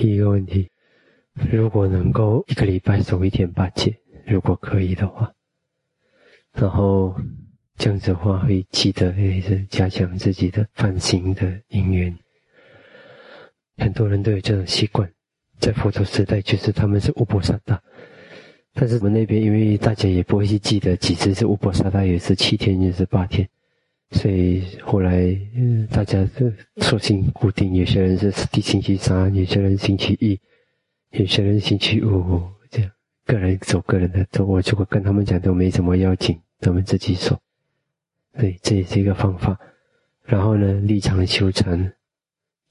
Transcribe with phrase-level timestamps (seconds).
[0.00, 0.70] 第一个问题，
[1.52, 5.30] 如果能够一个礼拜守一天八戒，如果可以的话，
[6.54, 7.14] 然后
[7.76, 12.16] 这样子的话会记得也是加强自己的反省的因缘。
[13.76, 15.12] 很多人都有这种习惯，
[15.58, 17.78] 在佛陀时代就是他们是乌波萨达，
[18.72, 23.46] 但是我们那边因为大家也不会去记得几次是乌波萨达，也是七天也是八天。
[24.12, 25.20] 所以后来，
[25.54, 30.38] 嗯，大家是索性固定，有些人是第星期三，有些人星期一，
[31.10, 32.90] 有些人星期五，这样
[33.24, 34.44] 个人走个人的走。
[34.44, 37.38] 我如果跟他们讲都没什么要紧，他们自己走。
[38.36, 39.58] 对，这也是一个方法。
[40.24, 41.92] 然后呢，立场修禅，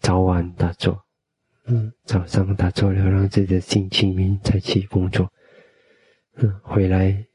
[0.02, 1.02] 早晚打坐，
[1.67, 5.31] 嗯，早上打坐了，让自己的心清明才去工作，
[6.36, 7.26] 嗯，回来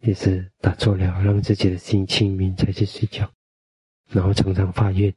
[0.00, 3.30] 也是打坐了，让自己的心清明才去睡觉。
[4.12, 5.12] 然后常常发愿，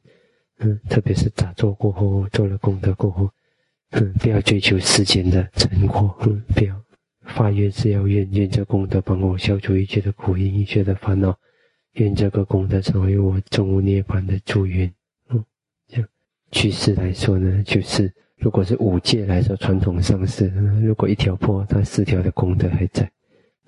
[0.58, 3.30] 嗯，特别是打坐过后，做了功德过后，
[3.90, 6.74] 嗯，不要追求世间的成果，嗯，不要
[7.20, 11.36] 发愿是要愿愿这功德帮我消除一切的苦因、一切的烦恼，
[11.92, 14.92] 愿这个功德成为我终无涅槃的祝愿，
[15.28, 15.44] 嗯，
[15.88, 16.08] 这样。
[16.52, 20.48] 趋势来说呢，就是如果是五戒来说，传统上是，
[20.80, 23.10] 如果一条破，它四条的功德还在，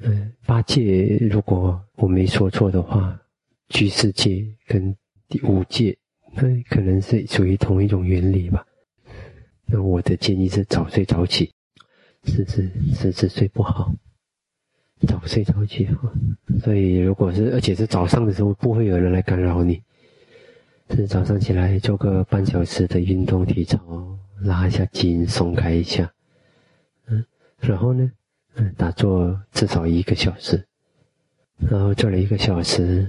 [0.01, 3.21] 嗯，八戒如果我没说错的话，
[3.69, 4.97] 居士戒跟
[5.29, 5.99] 第五戒，
[6.33, 8.67] 那可能是属于同一种原理吧。
[9.67, 11.53] 那我的建议是早睡早起，
[12.25, 13.93] 甚至甚至睡不好，
[15.07, 15.87] 早睡早起。
[16.63, 19.83] 所以如果是而且是早上的时候，不会有人来干扰你。
[20.91, 26.15] 是早上起来做个半小时的运动体操，拉一下筋，松开一下。
[27.07, 27.27] 嗯，
[27.59, 28.11] 然后呢，
[28.55, 30.68] 嗯，打坐至少一个小时。
[31.71, 33.07] 然后做了一个小时，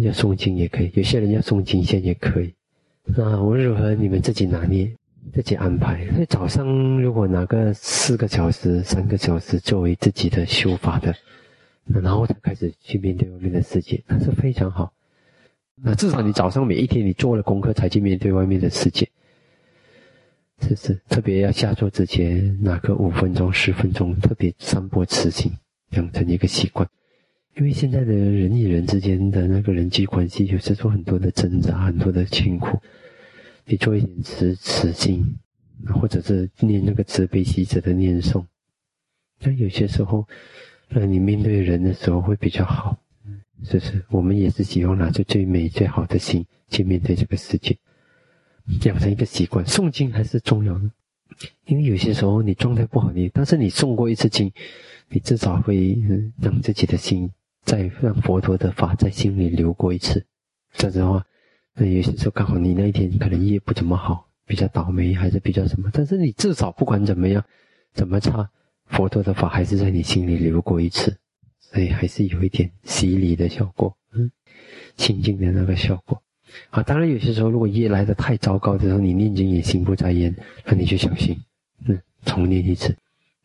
[0.00, 2.52] 要诵经也可以，有些人要诵经先也可以。
[3.04, 4.90] 那无论如何，你们自己拿捏，
[5.32, 6.06] 自己安排。
[6.12, 11.14] 所以早上如果拿个四个小时、三个小时作为自己的修法的，
[11.86, 14.92] 然后才开始去面对外面的世界，那是非常好。
[15.82, 19.08] 那至少你早上每一天你做了功课，才去面对外面的世界。
[20.58, 25.52] 这是特别要下坐之前拿个五分钟、十分钟，特别散播慈心，
[25.90, 26.88] 养成一个习惯。
[27.56, 32.78] 因为现在的人与人之间的那个人际关系，有时候很多的挣扎，很多的辛苦。
[33.64, 35.24] 你做一点慈慈心，
[35.86, 38.44] 或者是念那个慈悲喜者的念诵，
[39.40, 40.28] 那有些时候，
[40.90, 42.98] 那你面对人的时候会比较好。
[43.64, 47.74] 是是，我们也是希望拿出最美最好的心去面对这个世界，
[48.84, 49.64] 养成一个习惯。
[49.64, 50.90] 诵经还是重要的，
[51.64, 54.52] 因为有些时候你状态不好，你但是你诵过一次经，
[55.08, 55.98] 你至少会
[56.38, 57.32] 让自己的心。
[57.66, 60.24] 再让佛陀的法在心里流过一次，
[60.72, 61.22] 这样子的话，
[61.74, 67.44] 那有些时候刚好你那一天可能业不怎么好，比较倒霉还是比较什么，但是你至少不管怎么样，
[67.92, 68.48] 怎么差，
[68.86, 71.18] 佛陀的法还是在你心里流过一次，
[71.58, 74.30] 所以还是有一点洗礼的效果，嗯，
[74.96, 76.22] 清净的那个效果。
[76.70, 80.32] 啊，当然有些时候如果业来的太糟糕的时候，你念经也心不在焉，
[80.64, 81.36] 那你就小心，
[81.84, 82.96] 嗯，重念一次。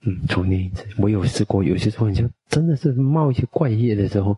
[0.03, 0.83] 嗯，重念一次。
[0.97, 4.35] 我有试过，有些时候你就真的是冒一些怪业的时候，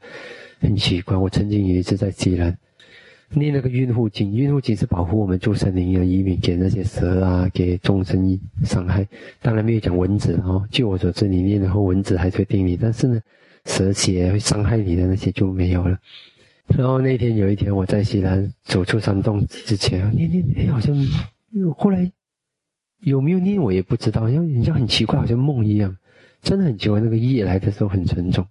[0.60, 1.16] 很奇怪。
[1.16, 2.58] 我曾经有一次在西南
[3.30, 9.08] 念那个孕妇经，孕妇经是保护我们住森林啊，以免给那些蛇啊、给众生伤害。
[9.42, 10.68] 当然没有讲蚊子哦。
[10.70, 13.22] 据我所知，你念然后蚊子还是会叮你，但是呢，
[13.66, 15.98] 蛇血会伤害你的那些就没有了。
[16.68, 20.94] 然后那天有一天我在西南走出山洞之前，念念哎，好像
[21.78, 22.12] 后来。
[23.04, 25.98] 有没有念我也不知道，好像人家很奇怪，好像梦一样，
[26.42, 27.02] 真的很奇怪。
[27.02, 28.48] 那个夜来的时候很沉重，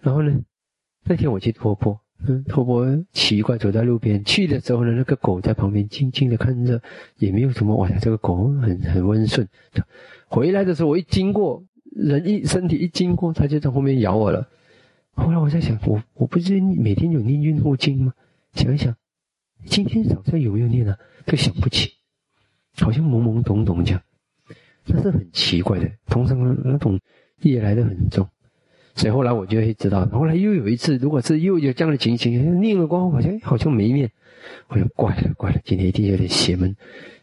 [0.00, 0.38] 然后呢，
[1.04, 6.80] 那天我去托钵，嗯，托钵奇怪，走在路边，去的时候呢，那个狗在旁边静静的看着，
[7.16, 7.74] 也没有什么。
[7.76, 9.48] 哇呀，这个狗很很温顺。
[10.28, 14.48] 回来的时候，我一经过，人一身体一经过，它就在后面咬我了。
[15.14, 18.12] 后来我在想，我我不是每天有念孕妇经吗？
[18.52, 18.94] 想一想，
[19.64, 20.96] 今天早上有没有念呢？
[21.26, 21.92] 就想不起。
[22.80, 24.02] 好像懵懵懂懂这样，
[24.86, 25.90] 那是很奇怪的。
[26.06, 26.98] 通常那种
[27.42, 28.28] 业来的很重，
[28.94, 30.04] 所以后来我就会知道。
[30.06, 34.10] 后来又有一次，如果是又有这样的情形，念了光好像好像没念，
[34.68, 36.74] 我就怪了怪了，今天一定有点邪门。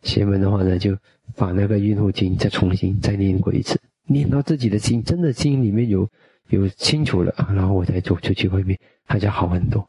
[0.04, 0.98] 邪门的话呢，就
[1.36, 6.10] 把那个孕妇经再重新再念过一次，念到自己的心真的心里面有
[6.50, 9.86] 有清楚了，然后我再走出去外面，它就好很多。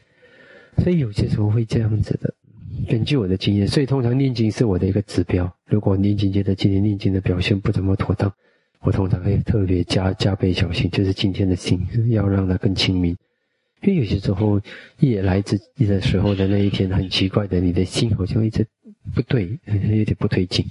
[0.78, 2.34] 所以有些时候会这样子的。
[2.88, 5.50] 根据我的经验，所以通常念经是我的一个指标。
[5.67, 8.32] 如果念经觉得今天念经的表现不怎么妥当，
[8.81, 11.81] 我通常会特别加加倍小心，就是今天的心
[12.11, 13.17] 要让它更清明。
[13.82, 14.61] 因为有些时候
[15.00, 18.67] 夜来之的时候的那一天很奇怪的，你的心好像一直
[19.14, 20.64] 不对，有点不对劲。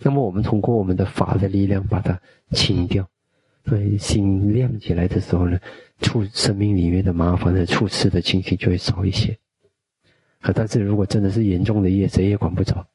[0.00, 2.20] 那么我们通过我们的法的力量把它
[2.52, 3.08] 清掉，
[3.64, 5.58] 所以，心亮起来的时候呢，
[6.00, 9.36] 处生命里面的麻烦的处事的情形就会少一些。
[10.40, 12.86] 啊，但是如果真的是严重的业，谁也管不着。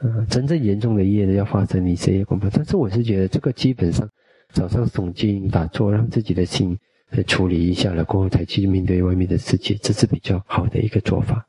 [0.00, 2.52] 嗯，真正严重的业呢要发生，你谁也管不着。
[2.56, 4.08] 但是我是觉得这个基本上，
[4.52, 6.78] 早上诵经打坐，让自己的心
[7.10, 11.46] 来处理一下了，过后才去面对外面的世界，这是比较好的一个做法。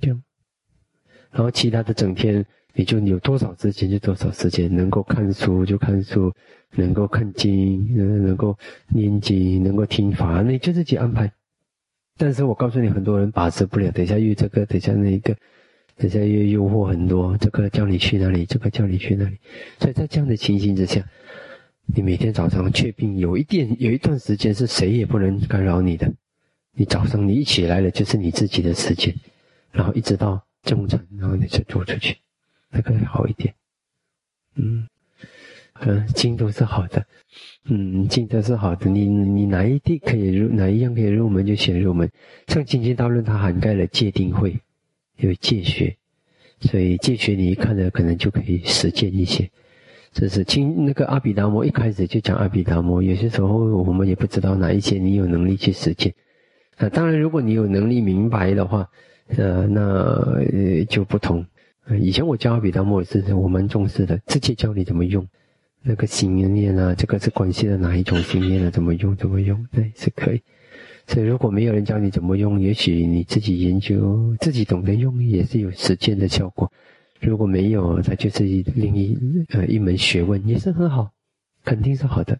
[0.00, 0.22] 这样，
[1.30, 2.44] 然后其他的整天。
[2.72, 6.32] 你就有多少时间就多少时间，能够看书就看书，
[6.76, 8.56] 能够看经，能能够
[8.86, 11.30] 念经，能够听法，你就自己安排。
[12.20, 13.90] 但是我告诉你，很多人把持不了。
[13.92, 15.34] 等一下又这个，等一下那一个，
[15.96, 17.34] 等下又诱惑很多。
[17.38, 19.38] 这个叫你去哪里，这个叫你去哪里。
[19.78, 21.02] 所以在这样的情形之下，
[21.86, 26.12] 你每天早上确定有一点有一段时间是谁也不能干扰你的。
[26.72, 29.14] 你早上你一起来了，就是你自己的时间，
[29.72, 32.18] 然后一直到中晨，然后你再做出去。
[32.68, 33.54] 那个好一点，
[34.56, 34.86] 嗯，
[35.82, 37.04] 嗯，经都是好的，
[37.64, 38.90] 嗯，经都是好的。
[38.90, 42.10] 你你哪一地可以入，哪一样可以入门就写入门。
[42.48, 44.60] 像《经经大论》，它涵盖了戒定慧，
[45.16, 45.96] 有戒学，
[46.60, 49.50] 所以戒学你一看呢，可能就可以实践一些。
[50.12, 56.12] 这是经那个阿毗达摩一开始就讲阿毗达摩，有些时候我们也不知道哪一些你有能力去实践。
[56.76, 58.88] 啊，当然如果你有能力明白的话，
[59.36, 61.46] 呃，那就不同。
[62.00, 65.26] 以前我教阿毗达摩是我蛮重视的，直接教你怎么用
[65.82, 68.70] 那个心念啊，这个是关系的哪一种心念啊？
[68.70, 69.16] 怎么用？
[69.16, 69.66] 怎么用？
[69.72, 70.42] 对，是可以。
[71.06, 76.70] 所以如果没有人教你怎么用，也许你自己研究，自己懂得用，也是有实践的效果。
[77.20, 79.18] 如果没有，它就是另一
[79.50, 81.10] 呃一门学问，也是很好，
[81.64, 82.38] 肯定是好的。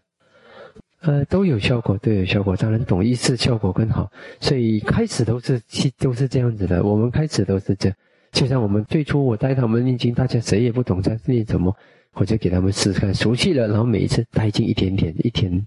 [1.01, 2.55] 呃，都有效果，都有效果。
[2.55, 4.11] 当然，懂一次效果更好。
[4.39, 5.59] 所以开始都是
[5.97, 7.91] 都是这样子的，我们开始都是这。
[8.31, 11.75] 就像我们最初我带他们念经，大家谁也不懂在念什么，
[12.13, 15.65] 我就给他们试试看，熟悉了，然后每一次带进一点点，一天，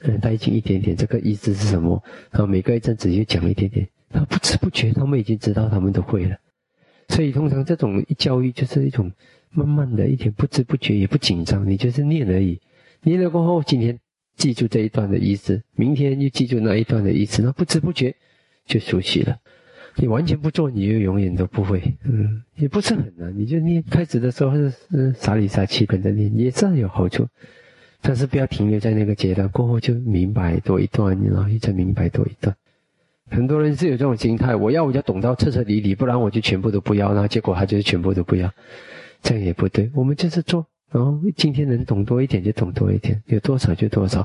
[0.00, 2.02] 嗯，带进一点点，这个意思是什么？
[2.30, 6.36] 然后每隔一阵子就讲一点点，然后不知不觉他们已经知道，他们都会了。
[7.08, 9.10] 所以通常这种教育就是一种
[9.50, 12.60] 慢慢的一点不知不觉也不紧张，你就是念而已，
[13.02, 13.98] 念了过后，今天
[14.36, 18.14] 记住这一段的意思，明天又记住那一段的意思，那不知不觉
[18.64, 19.36] 就熟悉了。
[19.96, 21.80] 你完全不做，你就永远都不会。
[22.04, 23.36] 嗯，也不是很难。
[23.36, 27.26] 你就念开始的时候是嗯傻里傻气跟着念，也是有好处。
[28.00, 32.56] 但是不要停留在那个阶段，过后就明白多一段，然后再明白多一段。
[33.30, 37.12] 很多人是有这种心态，我要我就懂到彻彻底底，不然我就全部都不要。
[37.12, 38.50] 然后结果他就是全部都不要，
[39.22, 39.90] 这样也不对。
[39.94, 44.18] 我们就是做，然后今天能懂多一点就懂多一点，有多少就多少，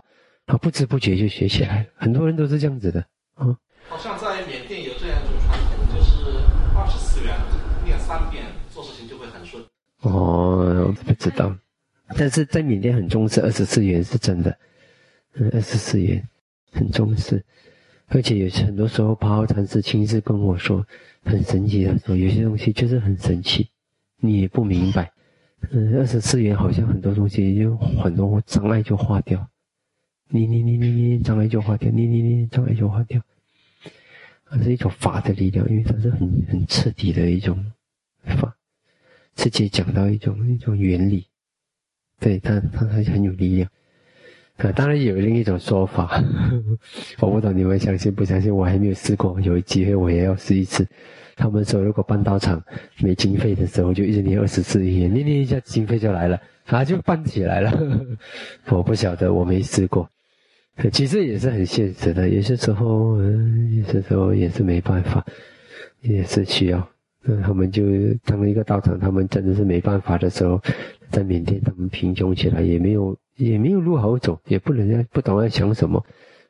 [0.46, 1.86] 然后不知不觉就学起来了。
[1.96, 3.00] 很多人都是这样子的
[3.36, 3.56] 啊。
[3.90, 6.44] 好像在缅甸有这样一种传统，就是
[6.76, 7.34] 二十四元
[7.86, 9.62] 念三遍，做事情就会很顺。
[10.00, 11.54] 哦，不知道，
[12.16, 14.58] 但是在缅甸很重视二十四元是真的，
[15.34, 16.26] 嗯，二十四元
[16.72, 17.44] 很重视，
[18.08, 20.88] 而且有很多时候，八号禅师亲自跟我说，
[21.26, 23.68] 很神奇的说，有些东西就是很神奇，
[24.22, 25.12] 你也不明白。
[25.72, 29.46] 嗯，二十四元好像很多东西就很多障碍就化掉，
[30.30, 33.22] 你你你你你障碍就化掉，你你你障碍就化掉。
[34.50, 37.66] 它是一种法的力量，因为它是很很彻底的一种
[38.28, 38.56] 法，
[39.36, 41.26] 直接讲到一种一种原理，
[42.20, 43.70] 对它它它很有力量。
[44.58, 46.20] 啊，当然有另一种说法，
[47.22, 50.88] 我不懂你们相信不相信，我还没有试过，有机会我也要试一次。
[51.36, 52.60] 他们说如果办道场
[52.98, 57.72] 没经费的时候，就一直念二十四页，念念一下经费就来了，啊就办起来了。
[58.70, 60.10] 我不晓得，我没试过。
[60.92, 65.24] 其实也是很现实的，有些时候，嗯，有些时候也是没办法，
[66.02, 66.90] 也是需要。
[67.30, 67.84] 那他们就
[68.24, 70.62] 当一个道场，他们真的是没办法的时候，
[71.12, 76.02] 在缅甸他们贫穷起来，也没有也没有路好走，也不能不懂要想什么，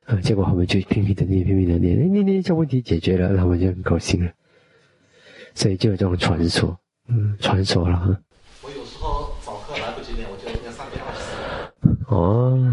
[0.05, 4.31] 啊，结果他们就拼命的念，拼命的念，念念这问题解决了，他们就很高兴了。
[5.55, 8.15] 所以就有这种传说，嗯，传说了哈。
[8.61, 12.66] 我有时候早课来不及念，我就念三遍二十哦。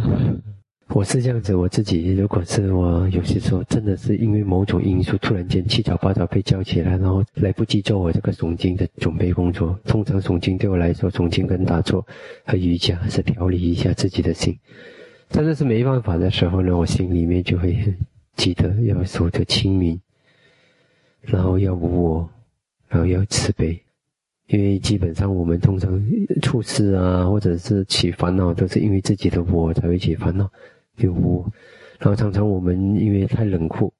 [1.04, 9.78] 是这样子，我自己如果是我有些时候真的是因为某种因素，突然间七早八早被叫起来，然后来不及做我这个诵经的准备工作。
[9.84, 12.04] 通常诵经对我来说，诵经跟打坐
[12.44, 14.58] 和瑜伽是调理一下自己的心。
[15.28, 17.76] 真的是没办法的时候呢，我心里面就会
[18.36, 20.00] 记得要守着清明，
[21.20, 22.30] 然后要无我，
[22.88, 23.80] 然后要慈悲。
[24.46, 25.98] 因为基本上我们通常
[26.42, 30.50] 处事啊，或者是起烦恼，都是因为自己的我才会起烦恼。
[30.96, 31.44] 有无，
[31.98, 33.92] 然后常常我们因为太冷酷，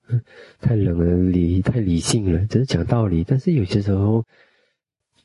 [0.61, 3.25] 太冷了理太理性了，只是讲道理。
[3.25, 4.25] 但是有些时候，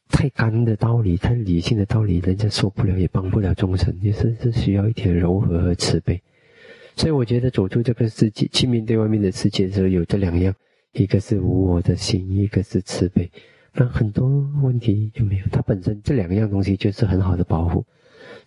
[0.10, 6.22] 太干的道理、太理性的道理，人家受不了，也帮不了众生，也是是需要一点柔和和慈悲。
[6.96, 10.54] 所以我觉得走出这个世界，去面对外面的世界的时候，有这两样：
[10.94, 13.30] 一个是无我的心，一个是慈悲。
[13.74, 14.28] 那很多
[14.64, 15.46] 问题就没有。
[15.52, 17.86] 它本身这两样东西就是很好的保护。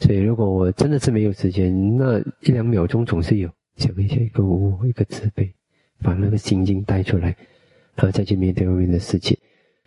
[0.03, 5.49] 所以如果我真的是没有时间，那一两秒钟总是有想一下一个无我，一个慈悲，
[6.03, 7.29] 把那个心经带出来，
[7.95, 9.39] 然后再去面对外面的世界。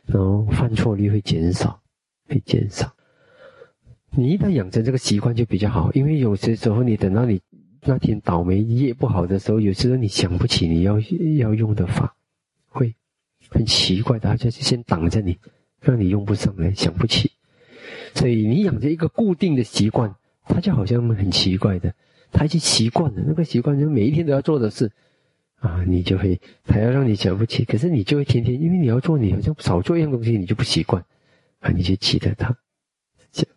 [0.06, 1.82] 然后犯错率会减少，
[2.30, 2.96] 会减少。
[4.12, 7.42] 你一旦养成这个习惯就比较好，因为有些时候你等到你
[7.82, 10.98] 那天倒霉业不好的时候，有时候你想不起你要
[11.40, 12.16] 要用的法，
[12.70, 12.96] 会
[13.50, 15.38] 很奇怪的，而且就先挡着你，
[15.82, 17.30] 让你用不上来，想不起。
[18.16, 21.94] 所以你养成一个固定的习惯，它就好像很奇怪的，
[22.32, 24.92] 它已经习惯了那个习惯，就每一天都要做的事。
[25.62, 31.04] 啊，你就会，他要让你想不起，可是你就会天天，因为你要做，你好像少做一样东西，你就不习惯，
[31.60, 32.56] 啊，你就期待他，
[33.32, 33.48] 这，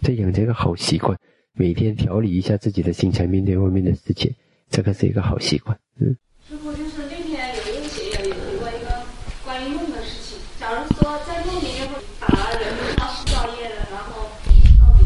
[0.00, 1.16] 这养成一个好习惯，
[1.52, 4.34] 每天调理一下自己的心，才面对外面的世界，
[4.70, 6.16] 这个是一个好习惯，嗯。
[6.48, 9.06] 师傅，就是那天有一位学友有提过一个
[9.44, 12.26] 关于梦的事情，假如说在梦里面会打
[12.58, 14.26] 人造是造业的，然后
[14.80, 15.00] 到底，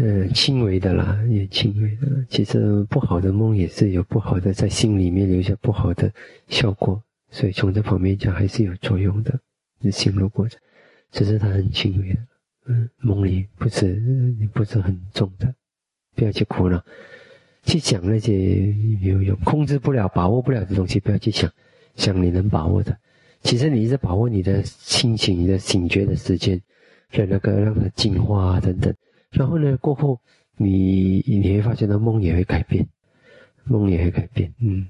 [0.00, 2.08] 嗯，轻微的啦，也轻微的。
[2.28, 6.12] 其实不好的梦也是有不好的，在心里面留下不好的
[6.48, 9.38] 效果，所以从这方面讲还是有作用的。
[9.78, 10.58] 你心路过程，
[11.12, 12.18] 只是它很轻微的，
[12.66, 14.02] 嗯，梦里不是
[14.52, 15.54] 不是很重的，
[16.16, 16.84] 不要去苦恼，
[17.62, 21.48] 去想那些没有有控制不了、把握不了的东西，不要去想，
[21.94, 22.98] 想你能把握的。
[23.44, 26.60] 其实你一直把握你的心情、你的醒觉的时间，
[27.12, 28.92] 让那个让它进化啊等等，
[29.32, 30.20] 然后呢过后。
[30.58, 32.86] 你你会发现，那梦也会改变，
[33.64, 34.86] 梦也会改变，嗯。